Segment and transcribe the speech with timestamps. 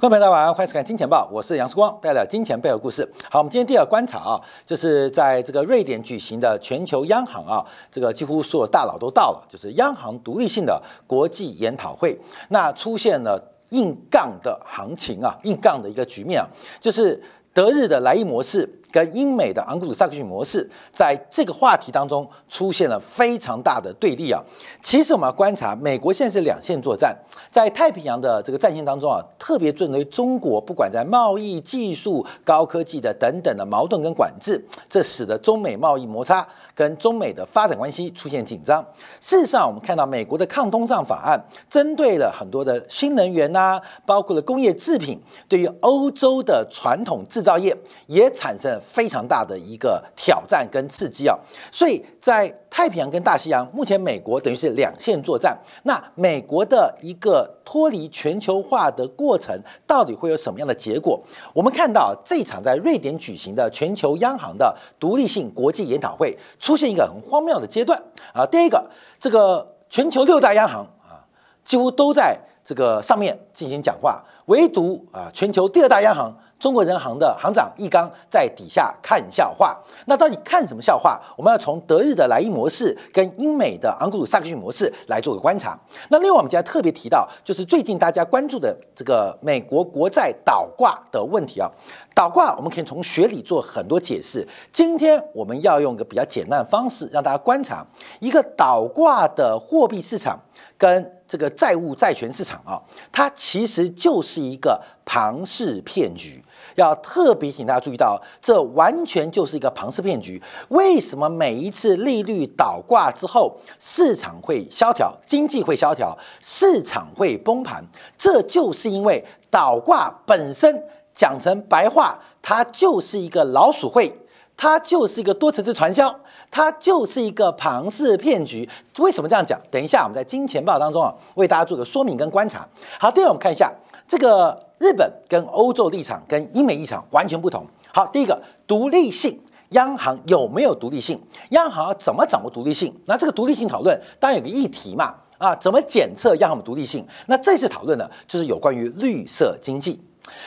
[0.00, 3.06] 各位朋友，大家好，欢迎收看《金钱报》，我是杨世光，带来金钱背后故事。
[3.28, 7.62] 好，我们今天第二观察啊，就是在这个瑞典举行的全球央行啊，
[7.92, 12.18] 这个几乎所有大佬都到了，就是央行独立性的国际研讨会。
[12.48, 13.38] 那出现了
[13.72, 16.48] 硬杠的行情啊，硬杠的一个局面啊，
[16.80, 17.22] 就是
[17.52, 24.42] 德日的来意模式跟英美的昂古鲁萨克逊模式，在这个话题当中出现了非常大的对立啊。
[24.82, 27.16] 其实我们要观察，美国现在是两线作战。
[27.50, 36.46] 在太平洋的这个战线当中啊，特别针对中国，不管在贸易、技术、高科技的等等的矛盾跟管制，这使得中美贸易摩擦
[36.76, 38.80] 跟中美的发展关系出现紧张。
[39.20, 47.76] 事实上，我们看到美国的抗通胀法案，针对了很多的新能源呐，包括了工业制品，对于欧洲的传统制造业
[48.06, 51.38] 也产生非常大的一个挑战跟刺激啊。
[51.70, 55.58] 所以在太平洋跟大西洋，目前美国等于是两线作战。
[55.82, 61.20] 那美国的一个脱离全球化的过程，到底会有什么样的结果？
[61.52, 68.00] 我们看到这场在瑞典举行的全球央行的独立性国际研讨会，出现一个很荒谬的阶段
[68.32, 68.46] 啊。
[68.46, 68.88] 第一个，
[69.18, 71.26] 这个全球六大央行啊，
[71.64, 76.34] 几乎都在这个上面进行讲话，唯独啊，全球第二大央行。
[76.60, 79.74] 中国人行的行长易纲在底下看笑话。
[80.06, 81.18] 那到底看什么笑话？
[81.36, 85.76] 我们要从德日的莱茵模式跟英美的昂古鲁萨克逊模式来做个观察。
[86.10, 91.70] 那另外，我们今天特别提到，就是最近大家关注的这个美国国债倒挂的问题啊。
[92.14, 94.46] 倒挂我们可以从学理做很多解释。
[94.70, 97.86] 今天我们要用一个比较简单的方式，让大家观察
[98.20, 100.38] 一个倒挂的货币市场
[100.76, 102.76] 跟这个债务债权市场啊，
[103.10, 106.44] 它其实就是一个庞氏骗局。
[106.76, 110.40] 要特别请大家注意到，这完全就是一个庞氏骗局。
[110.68, 117.84] 为什么每一次利率倒挂之后，市场会萧条，经济会萧条，市场会崩盘？
[118.16, 120.82] 这就是因为倒挂本身
[121.12, 124.16] 讲成白话，它就是一个老鼠会，
[124.56, 126.14] 它就是一个多层次传销，
[126.50, 128.68] 它就是一个庞氏骗局。
[128.98, 129.60] 为什么这样讲？
[129.70, 132.66] 等一下我们在金钱报当中啊，为大家做个说明跟观察。
[132.98, 133.72] 好，第二我们看一下
[134.10, 134.66] 这个。
[134.82, 137.66] 日本跟欧洲立场跟英美立场完全不同。
[137.92, 139.38] 好，第一个独立性，
[139.72, 141.20] 央行有没有独立性？
[141.50, 142.90] 央行怎么掌握独立性？
[143.04, 147.06] 那这个独立性讨论当然有个议题嘛，啊，怎么检测央行的独立性？
[147.26, 150.00] 那这次讨论呢，就是有关于绿色经济，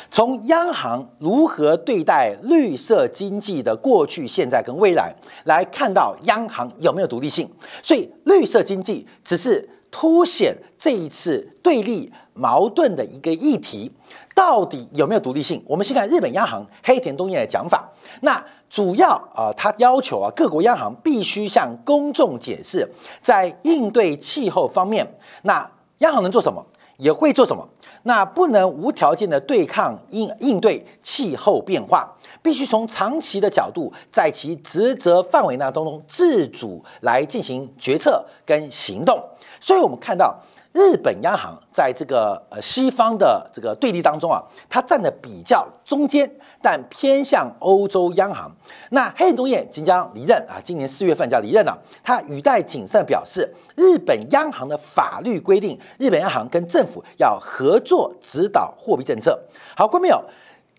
[0.10, 5.14] 从央行如何对待绿色经济的过去、现在跟未来
[5.46, 7.48] 来看到央行有没有独立性。
[7.84, 13.92] 所以绿色经济只是凸显这一次对立矛盾的一个议题。
[14.34, 15.64] 到底有没有独立性？
[15.68, 17.88] 我们先看日本央行黑田东彦的讲法。
[18.22, 25.08] 那主要啊，他要求啊，各国央行必须向公众解释，在应对气候方面，
[25.44, 26.66] 那央行能做什么，
[26.98, 27.68] 也会做什么。
[28.04, 39.22] 那不能无条件的对抗应应对气候变化，必须从长期的角度，在其职责范围那当中自主来进行决策跟行动。
[39.60, 40.38] 所以我们看到。
[40.74, 46.30] 日本央行在这个呃西方的这个对立当中啊，它站的比较中间，
[46.64, 48.52] 但偏向欧洲央行。
[48.90, 51.80] 那黑田东彦即将离任啊，今年四月份就要离任了。
[52.04, 59.40] 他语带谨慎表示，日本央行的法律规定，日本央行跟政府要合作指导货币政策。
[59.78, 60.24] 好，观众朋友，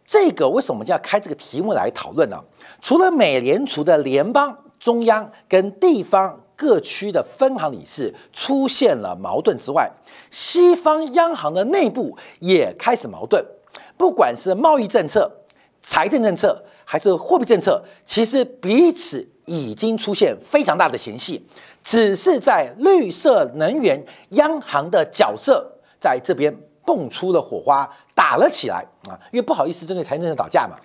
[0.05, 2.37] 这个为什么我们就要开这个题目来讨论呢？
[2.83, 6.41] 除了美联储的联邦中央跟地方。
[6.57, 9.91] 各区的分行理事出现了矛盾之外，
[10.31, 13.45] 西方央行的内部也开始矛盾。
[13.97, 15.31] 不管是贸易政策、
[15.81, 21.47] 财政政策还是货币政策，其实彼此已经出现非常大的嫌隙。
[21.83, 25.71] 只是在绿色能源央行的角色
[26.01, 28.77] 在这边蹦出了火花，打了起来
[29.09, 29.13] 啊！
[29.31, 30.77] 因为不好意思针对财政政策打架嘛，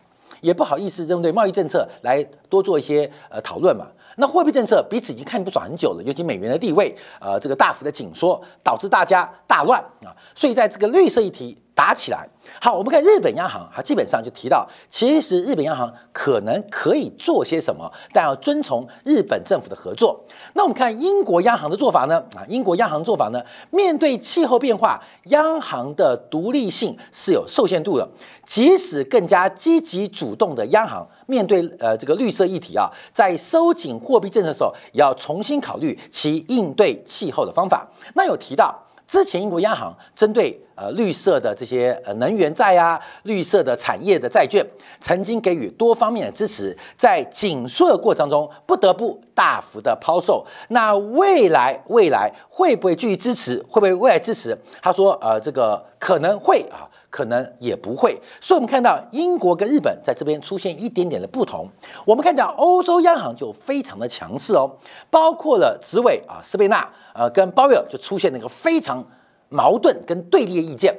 [0.42, 3.88] 也不好意思针对贸易政策来多做一些呃讨论嘛。
[4.20, 11.58] 那货币政策彼此已经看不爽很久了，尤其美元的地位，呃，这个大幅的紧缩，导致大家大乱啊，所以在这个绿色议题。
[11.80, 12.28] 打起来，
[12.60, 20.20] 好，我们看日本央行，它基本上就提到，其实日本央行可能可以做些什么，但要遵从日本政府的合作。
[20.56, 22.22] 那我们看英国央行的做法呢？
[22.36, 23.42] 啊，英国央行做法呢，
[23.72, 28.06] 面对气候变化，央行的独立性是有受限度的。
[28.46, 37.88] 即使更加积极主动的央行，面对呃这个绿色议题啊，在收紧货币政策的时候，也要重新考虑其应对气候的方法。
[38.16, 38.78] 那有提到。
[39.10, 44.64] 之前英国央行针对呃绿色的这些呃能源债啊、绿色的产业的债券，
[45.02, 50.46] 曾经给予多方面的支持，在紧缩的过程中不得不大幅的抛售。
[50.68, 53.58] 那未来未来会不会继续支持？
[53.68, 54.56] 会不会未来支持？
[54.80, 58.16] 他说呃这个可能会啊，可能也不会。
[58.40, 61.68] 所以，我们看到英国跟日本在这边出现一点点的不同。
[62.06, 64.70] 我们看到欧洲央行就非常的强势哦，
[65.10, 69.06] 包括了执委啊，斯贝纳呃跟鲍威尔就出现了一个非常
[69.50, 70.96] 矛盾跟对立的意见。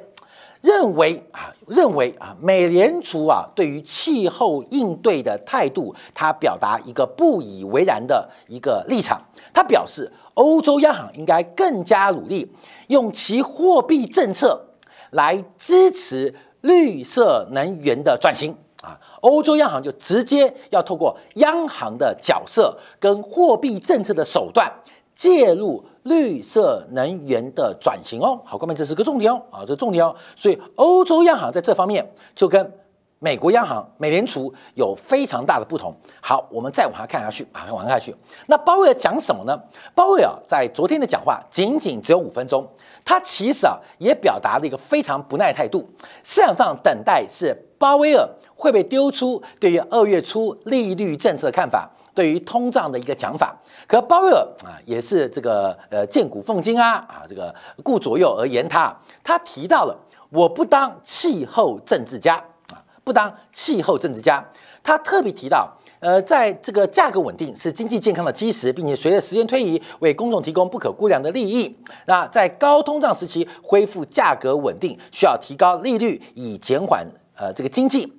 [0.61, 9.19] 认为啊，认为啊，美联储啊，对于气候应对的态度，他表达一个不以为然的一个立场。
[9.51, 12.47] 他表示，欧洲央行应该更加努力，
[12.89, 14.63] 用其货币政策
[15.09, 18.99] 来支持绿色能源的转型啊。
[19.21, 24.71] 欧洲央行就直接要透过央行的角色跟货币政策的手段
[25.15, 25.83] 介入。
[26.03, 32.73] 绿色能源的转型哦，好，各位，这是个重点哦，啊，这重点哦，所以欧洲央行在这方面就跟
[33.19, 35.95] 美国央行、美联储有非常大的不同。
[36.19, 38.15] 好，我们再往下看下去啊，往下去。
[38.47, 39.55] 那鲍威尔讲什么呢？
[39.93, 42.67] 鲍威尔在昨天的讲话仅仅只有五分钟，
[43.05, 45.87] 他其实啊也表达了一个非常不耐态度。
[46.23, 51.87] 市场上等待是鲍威尔会被丢出对于二月初利率政策的看法。
[52.13, 53.55] 对于通胀的一个讲法，
[53.87, 57.53] 可鲍威尔啊也是这个呃见古奉今啊啊这个
[57.83, 59.97] 顾左右而言他，他提到了
[60.29, 62.35] 我不当气候政治家
[62.69, 64.43] 啊不当气候政治家，
[64.83, 71.77] 他特别提到呃在这个价格稳定是经济健康的基石，并且随着时间推移为公众提供不可估量的利益。
[72.07, 78.11] 那在高通胀时期恢复价格稳定，需要提高利率以减缓呃这个经济，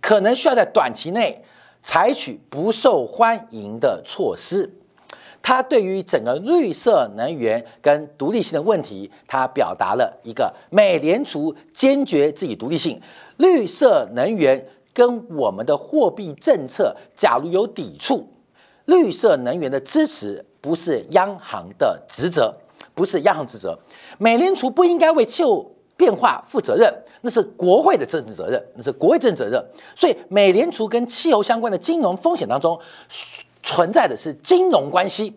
[0.00, 1.44] 可能需要在短期内。
[1.88, 4.70] 采取不受欢迎的措施，
[5.40, 13.00] 他对于整个绿色能源跟独立性的问题，他表达了一个美联储坚决自己独立性。
[13.38, 18.28] 绿色能源跟我们的货币政策假如有抵触，
[18.84, 22.54] 绿色能源的支持不是央行的职责，
[22.92, 23.78] 不是央行职责，
[24.18, 25.72] 美联储不应该为气候。
[25.98, 26.90] 变化负责任，
[27.22, 29.62] 那是国会的政治责任，那是国会政治责任。
[29.96, 32.78] 所以，美联储跟汽油相关的金融风险当中，
[33.64, 35.36] 存在的是金融关系，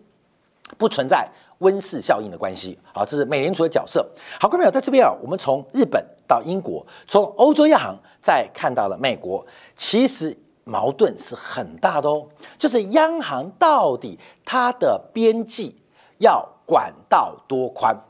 [0.78, 1.28] 不存在
[1.58, 2.78] 温室效应的关系。
[2.94, 4.08] 好，这是美联储的角色。
[4.40, 9.44] 好，各位朋友，在这边啊，我们从日本到英国，从欧洲央行再看到了美国，
[9.74, 12.28] 其实矛盾是很大的哦。
[12.56, 15.76] 就是央行到底它的边际
[16.18, 18.00] 要管到多宽？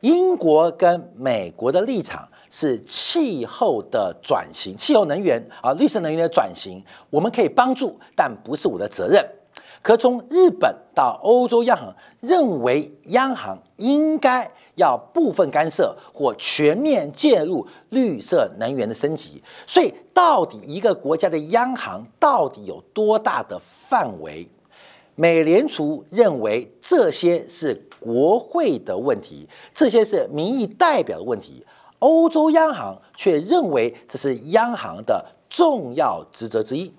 [0.00, 9.24] 英国跟美国的立场是气候的转型，气候能源啊，绿色能源的转型，我们可以帮助，但不是我的责任。
[9.82, 19.40] 可从日本到欧洲央行认为，央行应该要部分干涉或全面介入绿色能源的升级。
[19.66, 24.48] 所以，到底一个国家的央行到底有多大的范围？
[25.16, 27.82] 美联储认为这些是。
[27.98, 31.64] 国会的问题，这些是民意代表的问题。
[31.98, 36.92] 欧洲央行却认为这是央行的重要职责之一。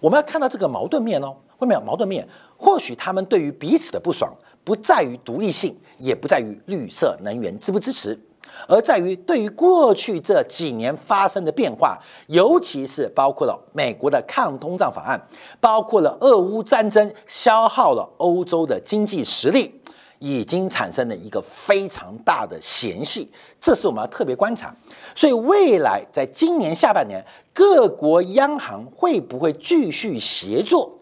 [0.00, 2.26] 我们要看到这个矛盾面哦，后面有矛盾面。
[2.56, 4.34] 或许他们对于彼此的不爽，
[4.64, 8.18] 不在于独立性，也不在于绿色能源支不支持。
[8.66, 15.20] 而在于对于过去这几年发生的变化，尤其是包括了美国的抗通胀法案，
[15.60, 19.80] 包括了俄乌战争消耗了欧洲的经济实力，
[20.18, 23.30] 已经产生了一个非常大的嫌隙，
[23.60, 24.74] 这是我们要特别观察。
[25.14, 27.24] 所以未来在今年下半年，
[27.54, 30.94] 各国央行会不会继续协作？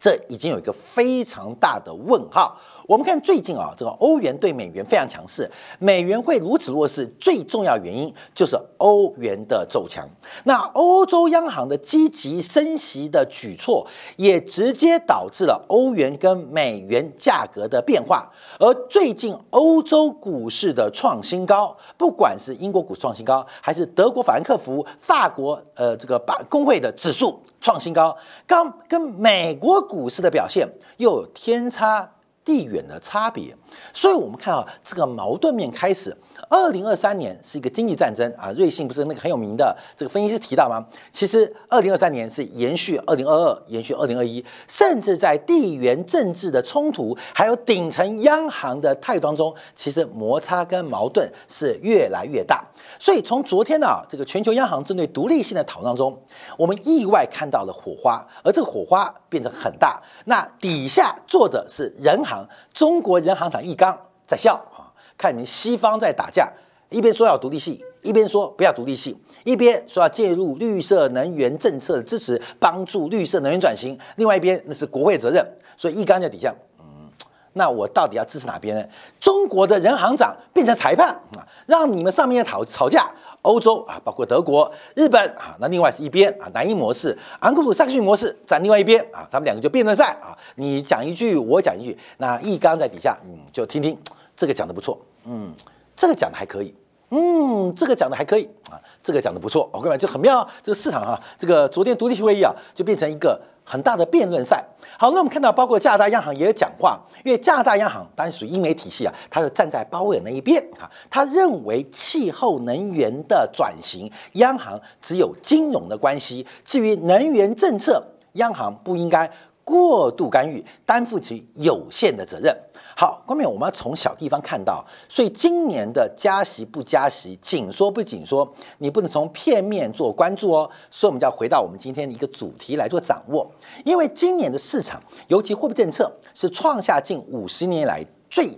[0.00, 2.56] 这已经有一个非常大的问号。
[2.88, 5.46] 我们看最近啊，这个欧元对美元非常强势，
[5.78, 10.08] 美元会如此弱势，最重要原因就是欧元的走强。
[10.44, 18.26] 那欧洲央行的积极升息的举措，也直接导致了欧元跟美元价格的变化。
[18.58, 28.16] 而最近欧洲股市的创新高，不管是英国股市创新高，还是德国法兰克福、法国呃这个把工会的指数创新高，
[28.46, 30.66] 刚跟美国股市的表现
[30.96, 32.10] 又有天差。
[32.48, 33.54] 地远的差别，
[33.92, 36.16] 所以我们看啊，这个矛盾面开始。
[36.50, 40.82] 二零二三年是一个经济战争啊，瑞信不是那个很有名的这个分析师提到吗？
[41.12, 52.64] 其实二零二三年是延续二零二二，延续二零二一，甚至在地缘政治的冲突，还有顶层央行的态度当中，其实摩擦跟矛盾是越来越大。
[52.98, 56.18] 所以从昨天呢，这个全球央行针对独立性的讨论当中，
[56.56, 60.00] 我们意外看到了火花，而这个火花变成很大。
[60.24, 62.46] 那底下坐的是人行。
[62.72, 66.52] 中国人行易纲在笑啊，看你们西方在打架，
[66.90, 75.46] 一边说要独立性，一边说不要独立性，一边说要介入绿色能源政策的支持，帮助绿色能源转型，另外一边那是国会责任，
[75.76, 77.10] 所以易纲在底下，嗯，
[77.54, 78.84] 那我到底要支持哪边呢？
[79.20, 83.08] 中国的人行长变成裁判啊，让你们上面吵吵架，
[83.42, 93.96] 欧洲啊，包括德国、日本啊，那另外是一边啊，南英模式、昂克鲁萨克逊模式在另外一边啊，他们两个就辩论赛啊，你讲一句，我讲一句，那易纲在底下，嗯，就听听
[94.36, 95.52] 这个讲的不错，嗯，
[95.96, 96.74] 这个讲的还可以。
[97.10, 100.40] 嗯，这个讲的还可以啊，这个讲的不错，我各位就很妙。
[100.40, 104.62] 啊这个市场啊，这个昨天独立会议啊，就变成一个很大的辩论赛。
[104.98, 118.02] 好，那我们看到，包括加拿大央行也有讲话，因为加拿大央行当然属于英美体系啊，它是站在鲍威尔那一边啊，他认为气候能源的转型，央行只有金融的关系，至于能源政策，
[118.34, 119.30] 央行不应该
[119.64, 122.54] 过度干预，担负起有限的责任。
[123.00, 130.68] 好，后面我们要从小地方看到，所以今年的加息不加息，紧缩不紧缩，你不能从片面做关注哦。
[130.90, 133.48] 所以，我们就要回到我们今天的一个主题来做掌握。
[133.84, 138.50] 因为今年的市场，尤其货币政策，是创下近五十年来最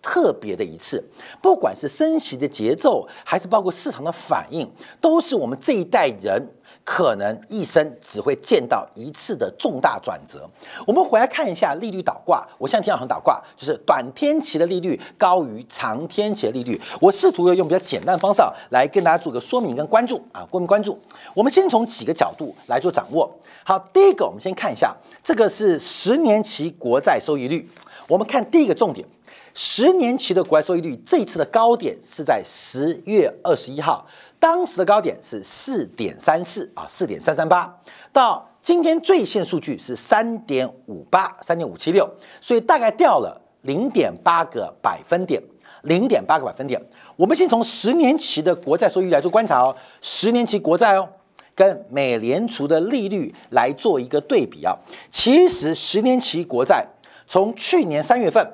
[0.00, 1.04] 特别的一次。
[1.42, 4.66] 不管是升息的节奏，还是包括市场的反应，
[5.02, 6.42] 都是我们这一代人。
[6.84, 10.48] 可能一生只会见到一次的重大转折。
[10.86, 12.46] 我们回来看一下利率倒挂。
[12.58, 16.80] 我现在听到很倒挂，就是短天期的利率高于长天期的利率。
[17.00, 20.98] 我试图要用比较简单的方式来跟大家做个说明跟关注啊，过明关注。
[21.34, 23.30] 我们先从几个角度来做掌握。
[23.64, 27.70] 好，第一个，我们先看一下这个是十年期国债收益率。
[28.08, 29.06] 我们看第一个重点，
[29.54, 34.04] 十年期的国债收益率这一次的高点是在十月二十一号。
[34.42, 37.72] 当时的高点是四点三四啊，四点三三八，
[38.12, 45.40] 到今天最新数据是三点五八，三点五七六，所以大概掉了零点八个百分点，
[45.82, 46.84] 零点八个百分点。
[47.14, 51.08] 我们先从十年期的国债收益率来做观察哦，十年期国债哦，
[51.54, 54.76] 跟美联储的利率来做一个对比啊。
[55.12, 56.84] 其实十年期国债
[57.28, 58.44] 从去年三月份、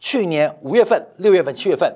[0.00, 1.88] 去年五月份、六月份、七月份。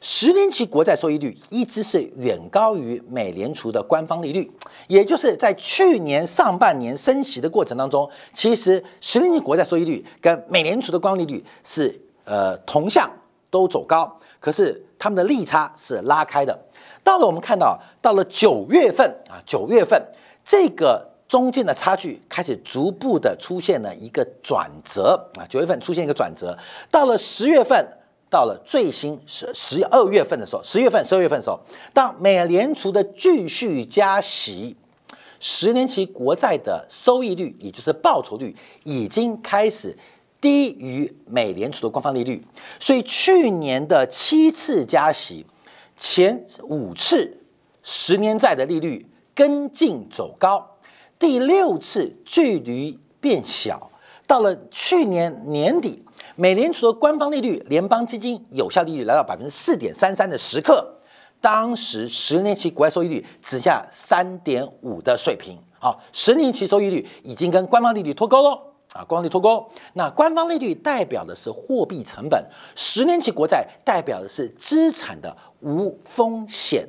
[0.00, 4.48] 十年期国债收益率一直是远高于美联储的官方利率，
[4.86, 13.10] 也就是在去年上半年升息的过程当中，其实十年期国债收益率跟美联储的官方利率是呃同向
[13.50, 16.56] 都走高，可是他们的利差是拉开的。
[17.02, 20.00] 到了我们看到，到了九月份啊，九月份
[20.44, 26.56] 这个中间的差距开始逐步的出现了一个转折啊，九月份出现一个转折，
[26.88, 27.84] 到了十月份。
[28.30, 31.58] 到了最新十十二月份的时候，十月份、十二月份的时候，
[31.94, 34.76] 当美联储的继续加息，
[35.40, 38.54] 十年期国债的收益率，也就是报酬率，
[38.84, 39.96] 已经开始
[40.40, 42.44] 低于美联储的官方利率。
[42.78, 45.46] 所以去年的七次加息，
[45.96, 47.38] 前五次
[47.82, 50.76] 十年债的利率跟进走高，
[51.18, 53.90] 第六次距离变小，
[54.26, 56.02] 到了去年年底。
[56.40, 60.88] 美联储的官方利率，联邦基金有效利率来到百分之四点三三的时刻，
[61.40, 65.58] 当时十年期国债收益率只下三点五的水平。
[65.80, 68.50] 好，十年期收益率已经跟官方利率脱钩喽。
[68.92, 69.68] 啊，官方利率脱钩。
[69.94, 76.88] 那官方利率代表的是货币成本，十年期国债代表的是资产的无风险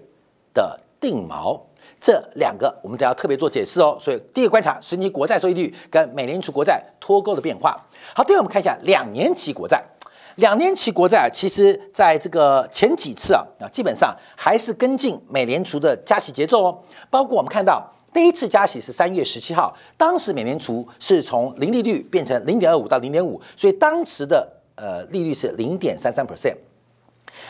[0.53, 1.60] 的定锚。
[2.00, 3.98] 这两个我们都要特别做解释哦。
[4.00, 7.77] 所以第一个观察，十年国债收益率跟美联储国债脱钩的变化。
[8.13, 9.84] 好，第二我们看一下两年期国债。
[10.36, 16.79] 两年期国债啊其实在这个前几次啊，啊基本上还是跟进美联储的加息节奏哦。
[17.10, 26.56] 包括我们看到第一次加息是三月十七号，当时美联储是从零利率变成零点二五到零点五，所以当时的呃利率是零点三三 percent。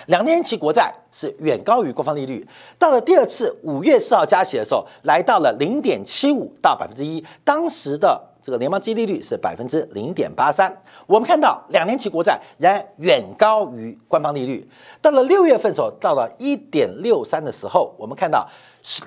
[0.07, 10.75] 两年期国债是远高于官方利率，到了第二次五月四号加息的时候，来到了零点七五到百分之一，当时的这个联邦基金利率是百分之零点八三。
[11.07, 14.69] 我们看到两年期国债仍然远高于官方利率，
[15.01, 18.47] 到了六月份的时候，到了一点六三的时候，我们看到。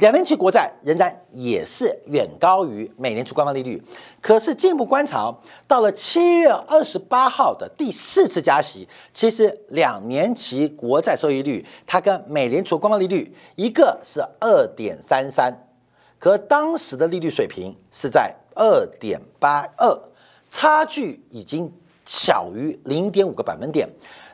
[0.00, 3.82] 两年期国债仍然也是远高于美联储官方利率，
[4.20, 5.34] 可是进一步观察，
[5.66, 15.66] 到了七月二十八号的第四次加息，其实两年期国债收益率它跟美联储官方利率一个是二点三三，
[16.18, 19.98] 可当时的利率水平是在二点八二，
[20.50, 21.72] 差距已经
[22.04, 23.88] 小于零点五个百分点。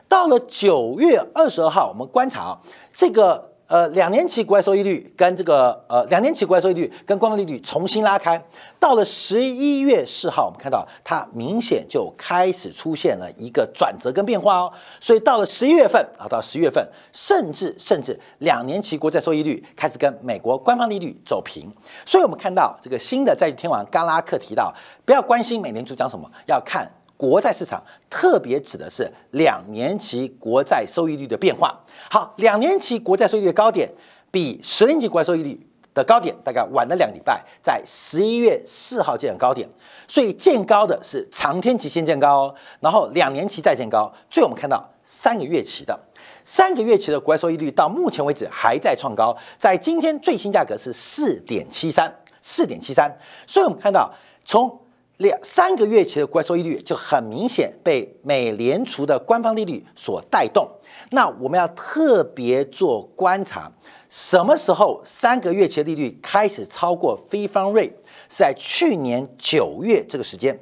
[0.09, 2.59] 到了九月二十二号，我们观察
[2.93, 3.47] 这个。
[3.69, 8.43] 呃，两年期国债收益率跟这个呃，两年期国债收益率跟官方利率重新拉开，
[8.79, 14.73] 到了十一月四号，我们看到它明显就开始出现了一个转折跟变化哦。
[14.99, 16.83] 所以到了十一月份啊，到十月份，
[17.13, 21.71] 甚至甚至两年期国债收益率开始跟美国官方利率走平。
[22.03, 24.73] 所以我们看到这个新的债券天王甘拉克提到，
[25.05, 26.91] 不要关心美联储讲什么，要看。
[27.19, 31.77] 国债市场特别指的是两年期国债收益率的变化。
[32.09, 33.91] 好，两年期国债收益率的高点，
[34.31, 39.67] 比十年期国债收益率的高点大概晚了两礼拜，在十一月四号见高点。
[40.07, 45.99] 所以见高的是长天期先见高，然后两年期再见高，最后我们看到三个月期的
[46.45, 53.13] 三个月期的国债收益率到目前为止还在创高，在今天最新价格是四点七三，四点七三。
[53.45, 54.09] 所以我们看到
[54.45, 54.79] 从
[55.19, 60.65] 两三个月期的国债收益率就很明显被美联储的官方利率所带动。
[61.11, 63.69] 那我们要特别做观察，
[64.07, 67.87] 什么时候三个月期的利率开始超过非方瑞？
[68.29, 70.57] 是在去年九月这个时间，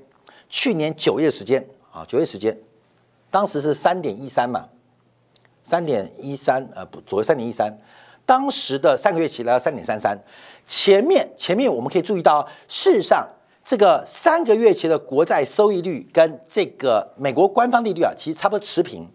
[0.49, 2.57] 去年九月时间啊，九月时间，
[3.29, 4.67] 当时是三点一三嘛，
[5.61, 7.77] 三点一三呃不左右三点一三，
[8.25, 10.17] 当时的三个月期来到三点三三，
[10.65, 13.27] 前面前面我们可以注意到，事实上
[13.67, 19.05] 这个三个月期的国债收益率跟这个美国官方利率啊，其实差不多持平，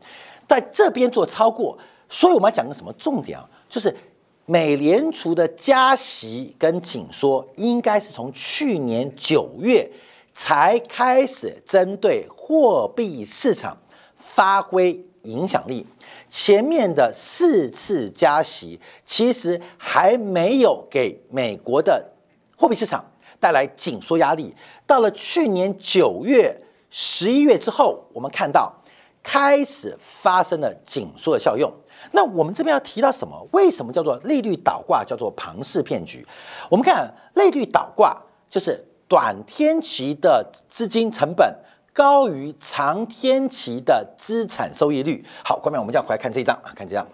[0.47, 1.79] 在这边做超过，
[2.11, 3.97] 所以我们要讲个什么重点啊，就是。
[4.45, 9.89] 美联储的加息跟紧缩，应该是从去年九月
[10.35, 13.79] 才开始针对货币市场
[14.17, 15.87] 发挥影响力。
[16.29, 22.13] 前面的四次加息，其实还没有给美国的
[22.57, 23.12] 货币市场
[23.43, 24.55] 带来紧缩压力。
[24.87, 26.57] 到了去年九月、
[26.91, 28.73] 十一月之后，我们看到
[29.21, 31.69] 开始发生了紧缩的效用。
[32.13, 33.45] 那我们这边要提到什么？
[33.51, 35.03] 为什么叫做利率倒挂？
[35.05, 36.25] 叫做庞氏骗局。
[36.71, 38.17] 我们看利率倒挂，
[38.49, 41.53] 就是短天期的资金成本
[41.93, 45.25] 高于长天期的资产收益率。
[45.45, 47.05] 好，后面我们就要回来看这一张啊，看这张。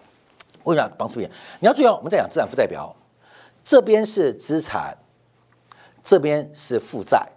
[0.65, 1.31] 为什么庞氏骗？
[1.61, 2.95] 你要注意哦，我们在讲资产负债表，
[3.65, 4.97] 这边是资产，
[6.09, 7.29] 这边是负债。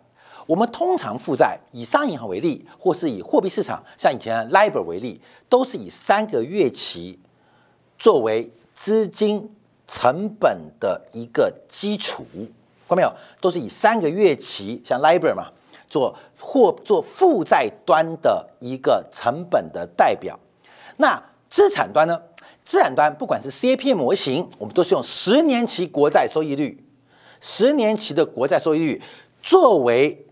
[0.45, 7.19] 我们通常负债以商业银行为例，或是以货币市场，像以前 LIBOR 为例，都是以三个月期。
[7.99, 9.53] 作为资金
[9.85, 12.25] 成本的一个基础，
[12.87, 13.13] 看到没有？
[13.41, 15.51] 都是以三个月期，像 LIBOR 嘛，
[15.89, 20.39] 做或做负债端的一个成本的代表。
[20.95, 22.17] 那资产端呢？
[22.63, 26.81] 资产端不管是 CAPM 模型，我们都是用十年期国债收益率，
[27.41, 29.01] 十年期的国债收益率
[29.41, 30.25] 作为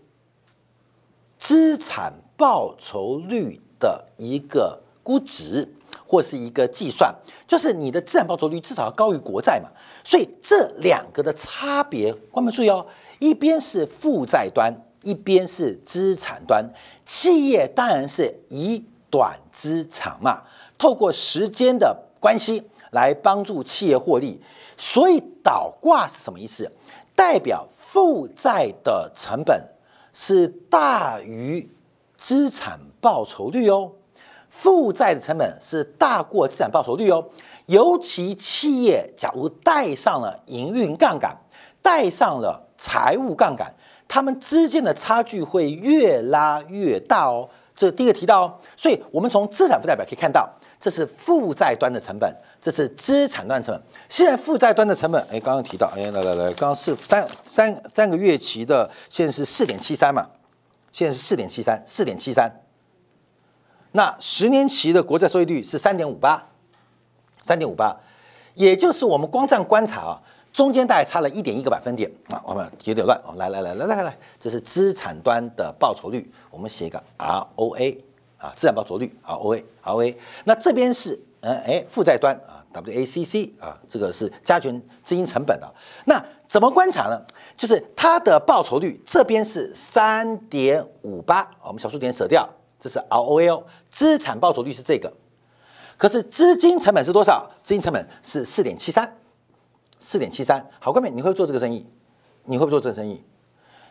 [1.38, 5.68] 资产报酬率的一个估值。
[6.06, 7.14] 或是一个计算，
[7.46, 9.68] 就是你的资产报酬率至少要高于国债嘛，
[10.02, 12.84] 所以这两个的差别，关门注意哦，
[13.20, 16.68] 一边是负债端，一边是资产端，
[17.06, 20.42] 企业当然是以短资产嘛，
[20.76, 24.40] 透过时间的关系来帮助企业获利，
[24.76, 26.72] 所以倒挂是什么意思？
[27.20, 29.62] 代表负债的成本
[30.10, 31.70] 是大于
[32.16, 33.92] 资产报酬率哦。
[34.48, 37.26] 负债的成本是大过资产报酬率哦，
[37.66, 41.36] 尤其企业假如带上了营运杠杆，
[41.82, 43.74] 带上了财务杠杆，
[44.08, 47.50] 他们之间的差距会越拉越大哦。
[47.76, 50.48] 这第一个提到哦，所以我们从资产负债表可以看到，
[50.80, 53.82] 这是负债端的成本，这是资产端成本。
[54.08, 60.26] 现在负债端的成本，哎，刚刚提到，哎，来来来，刚刚是三三三个月期的，现在是四点七三嘛，
[60.90, 62.50] 现在是四点七三，四点七三。
[63.92, 66.48] 那十年期的国债收益率是三点五八，
[67.44, 67.94] 三点五八，
[68.54, 77.98] 也就是我们光这样观察啊，中间大概差了一点一个百分点啊，我们有点乱哦，来来来来来来，这是资产端的报酬率，我们写一个 ROA
[78.40, 85.68] 啊，资产报酬率 ROA ROA，那这边是嗯哎负债端啊 WACC 啊，这个是加权资金成本啊，
[86.06, 87.20] 那怎么观察呢？
[87.56, 92.48] 就是它的报酬率这边是三点五八，我们小数点舍掉。
[92.78, 95.12] 这是 ROA，资产报酬率是这个，
[95.98, 97.50] 可是资金成本是多少？
[97.62, 99.18] 资金成本是四点七三，
[99.98, 100.66] 四点七三。
[100.78, 101.86] 好，各位，你会做这个生意？
[102.44, 103.22] 你会不会做这个生意？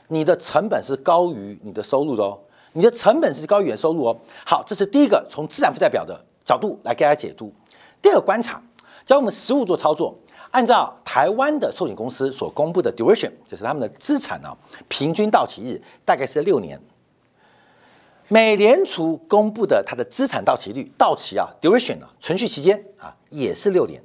[0.07, 2.39] 你的成本是高于你的收入的哦，
[2.79, 4.17] 你的成本是高于你的收入哦。
[4.45, 7.53] 好，这是第一个从资产负债表的角度来给大家解读。
[8.01, 8.63] 第二个观察，
[9.05, 10.17] 教我们实物做操作，
[10.51, 16.79] 按照台湾的寿险公司所公布的 duration，就是他们的资产呢，平均到期日大概是六年。
[18.29, 24.01] 美联储公布的它的资产到期率到期啊，duration 啊，存续期间啊，也是六年。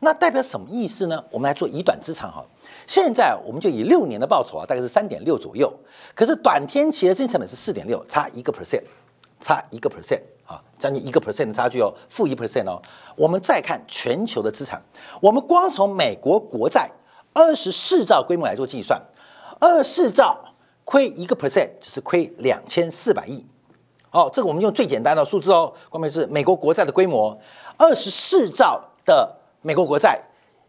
[0.00, 1.24] 那代表什么意思呢？
[1.30, 2.44] 我们来做以短资长哈。
[2.86, 5.72] 现在我们就以六年的报酬啊，大概是三点六左右。
[6.14, 8.82] 可是短天期的资金成本是四点六，差一个 percent，
[9.40, 12.80] 差一个 percent 啊，将近一个 percent 的差距哦，负一 percent 哦。
[13.16, 14.82] 我们再看全球的资产，
[15.20, 16.90] 我们光从美国国债
[17.34, 19.02] 二十四兆规模来做计算，
[19.60, 20.38] 二十四兆
[20.84, 23.44] 亏一个 percent 只是亏两千四百亿。
[24.10, 27.38] 哦，这个我们用最简单的数字哦，关键是美国国债的规模，
[27.76, 30.20] 二十四兆的美国国债，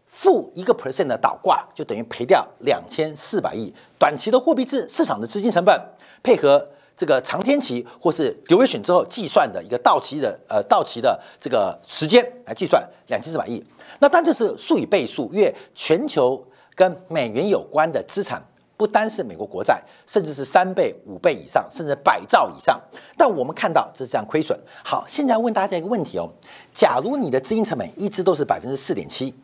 [0.06, 3.72] 负一个 percent 的倒挂，就等于赔掉两千四百亿。
[3.98, 5.80] 短期的货币资市场的资金成本，
[6.22, 13.64] 配合这个长天期或是 duration 之后计算的一个到期的呃到期的这个时间来计算两千四百亿。
[14.00, 18.42] 那但这是数以倍数，越全球跟美元有关的资产
[18.80, 22.80] 不单是美国国债，甚至是三倍、五倍以上，甚至百兆以上。
[23.14, 24.58] 但我们看到这是这样亏损。
[24.82, 26.32] 好，现在问大家一个问题哦：
[26.72, 29.34] 假如你的资金成本一直都是百分之四点七。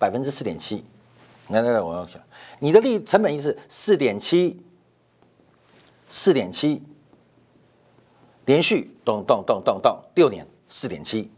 [0.00, 0.82] 百分之四点七，
[1.48, 2.18] 来来来，我要想，
[2.60, 4.64] 你的利成本一是四点七，
[6.08, 6.82] 四点七，
[8.46, 11.30] 连续咚咚咚咚咚六年四点七，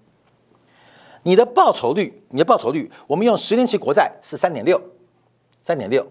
[1.24, 4.80] 你的报酬率，你的报酬率，我们用十年期国债是三点六，
[5.60, 6.06] 三点六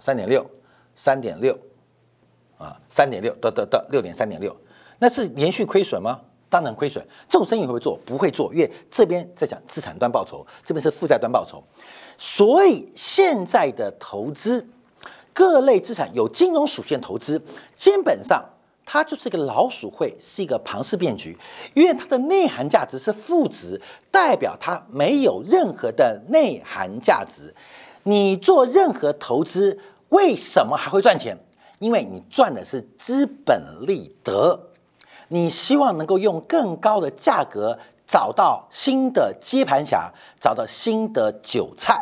[0.00, 0.44] 三点六，
[0.94, 1.58] 三点六
[2.58, 4.56] 啊，三点六得得得六点三点六，
[4.98, 6.20] 那是连续亏损吗？
[6.48, 7.98] 当然亏损，这种生意会不会做？
[8.06, 11.62] 不会做，因为这边在讲资产端报酬，这边是负债端报酬。
[12.16, 14.64] 所以现在的投资，
[15.34, 17.42] 各类资产有金融属性投资，
[17.74, 18.42] 基本上
[18.86, 21.36] 它就是一个老鼠会，是一个庞氏骗局，
[21.74, 23.78] 因为它的内涵价值是负值，
[24.12, 27.52] 代表它没有任何的内涵价值。
[28.08, 29.76] 你做任何投资，
[30.10, 31.36] 为什么还会赚钱？
[31.80, 34.70] 因为你赚的是资本利得。
[35.26, 40.08] 你希望能够用更高的价格找到新的接盘侠，
[40.40, 42.00] 找到新的韭菜，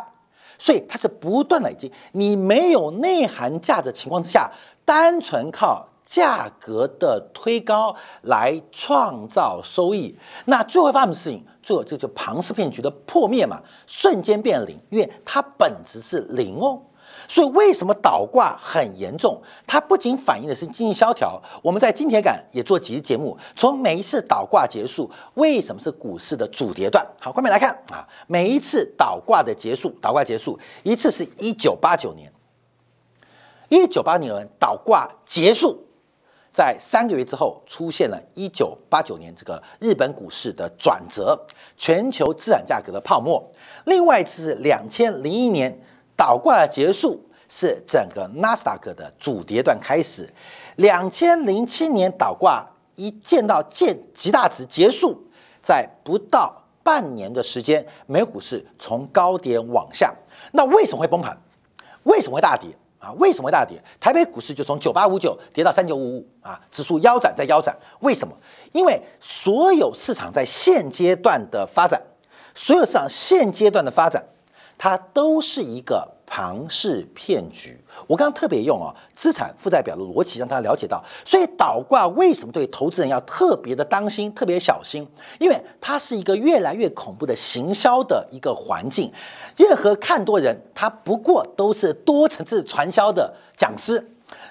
[0.59, 1.91] 所以它是不断累积。
[2.11, 4.51] 你没有内涵价值情况之下，
[4.85, 10.15] 单纯靠价格的推高来创造收益，
[10.45, 16.81] 那最后发生的事情，最后这就庞氏骗局的破灭嘛，瞬间变零，因为它本质是零哦。
[17.27, 19.41] 所以为什么倒挂很严重？
[19.65, 21.41] 它不仅反映的是经济萧条。
[21.63, 27.03] 我们在金铁杆也做几期节目，从每一次倒挂结束，为什么是股市的主跌段？
[27.19, 32.31] 好，后面来看啊，每一次倒挂的结束，倒挂结束一次是一九八九年，
[33.69, 35.83] 一九八九年倒挂结束，
[36.55, 41.37] 在三个月之后出现了一九八九年这个日本股市的转折，
[41.75, 43.43] 全球资产价格的泡沫。
[43.83, 45.77] 另外一次是两千零一年。
[46.17, 50.33] 倒挂的结束是整个纳斯达克的主跌段开始。
[50.77, 52.65] 两千零七年倒挂
[52.95, 55.21] 一见到见极大值结束，
[55.61, 60.15] 在不到半年的时间，美股是从高点往下。
[60.53, 61.37] 那为什么会崩盘？
[62.03, 62.69] 为什么会大跌
[63.05, 63.13] 啊？
[63.19, 63.79] 为什么大跌？
[63.99, 67.77] 台北股市就从九八五九跌到三九五五啊，指数腰斩再腰斩。
[67.99, 68.35] 为什么？
[68.71, 72.01] 因为所有市场在现阶段的发展，
[72.55, 74.25] 所有市场现阶段的发展。
[74.77, 77.79] 它都是一个庞氏骗局。
[78.07, 85.07] 我刚刚特别用哦资产负债表的逻辑让大家了解到，所以倒挂为什么对投资人要特别的当心、特别小心？
[85.39, 89.11] 因为它是一个越来越恐怖的行销的一个环境。
[89.55, 93.97] 任何看多人，他不过都是多层次传销的讲师；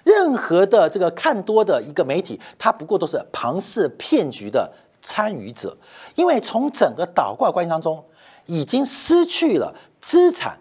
[0.05, 5.77] 任何的这个看多的一个媒体，他不过都是庞氏骗局的参与者。
[6.15, 8.03] 因为从整个倒挂关系当中，
[8.47, 9.75] 已经失去了。
[10.05, 10.59] 资产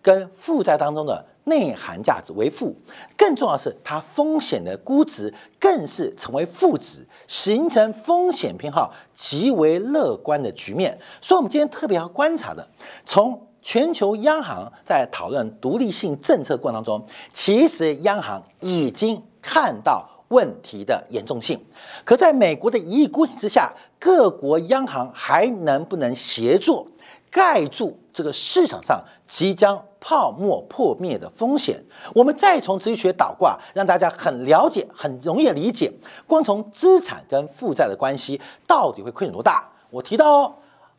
[0.00, 2.74] 跟负债当中的内涵价值为负，
[3.14, 10.98] 更重要的是它风险的估值更是成为负值，形成风险偏好极为乐观的局面。
[11.20, 12.66] 所以，我们今天特别要观察的，
[13.04, 17.04] 从全球央行在讨论独立性政策过程当中，
[17.34, 21.62] 其实央行已经看到问题的严重性。
[22.02, 26.86] 可在美国的一意孤行之下，各国央行还能不能协作？
[27.28, 35.92] 盖住这个市场上即将泡沫破灭的风险，我们再从经济学倒挂，让大家很了解、很容易理解。
[36.26, 39.70] 光从资产跟负债的关系，到底会亏损多大？
[39.90, 40.54] 我提到哦，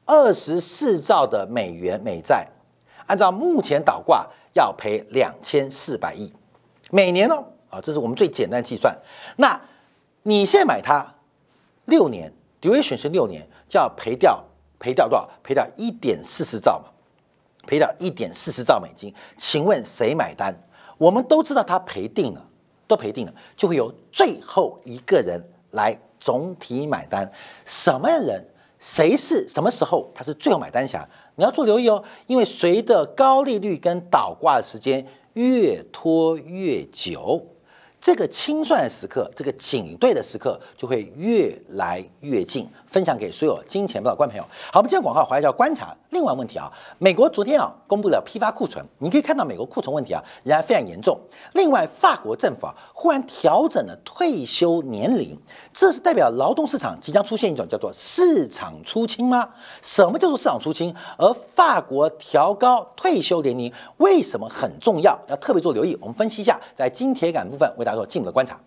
[0.05, 2.47] 二十四兆的美元美债，
[3.07, 6.31] 按照目前倒挂要赔两千四百亿
[6.91, 8.95] 每年哦，啊，这是我们最简单计算。
[9.37, 9.59] 那
[10.21, 11.15] 你现在买它
[11.85, 14.43] 六年，duration 是六年，就要赔掉。
[14.79, 15.27] 赔掉多少？
[15.41, 16.85] 赔掉一点四十兆嘛，
[17.67, 19.13] 赔掉一点四十兆美金。
[19.37, 20.57] 请问谁买单？
[20.97, 22.43] 我们都知道他赔定了，
[22.87, 25.39] 都赔定了，就会有最后一个人
[25.71, 27.31] 来总体买单。
[27.65, 28.43] 什么人？
[28.79, 31.07] 谁是什么时候他是最后买单侠？
[31.35, 35.03] 你要做留意哦，因为随着高利率跟倒挂的时间
[35.33, 37.43] 越拖越久，
[37.99, 42.69] 这个清算的时刻，这个警队的时刻就会越来越近。
[42.87, 44.43] 分享给所有金钱报的观朋友。
[44.71, 46.71] 好，我们今天广告回来要观察另外问题啊。
[46.97, 51.19] 美国昨天啊公布了批发库存，你可以看到美国库存问题啊仍然非常严重。
[51.53, 55.37] 另外，法国政府啊忽然调整了退休年龄，
[55.73, 59.49] 这是代表劳动市场即将出现一种叫做市场出清吗？
[59.81, 60.95] 什么叫做市场出清？
[61.17, 65.19] 而法国调高退休年龄为什么很重要？
[65.27, 65.97] 要特别做留意。
[65.99, 68.57] 我们分析一下，在金铁杆部分为大家做进一步的观察。